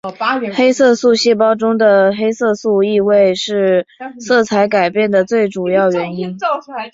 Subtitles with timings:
[0.55, 3.85] 黑色素细胞中的黑色素易位是
[4.19, 6.35] 色彩改变的最主要原因。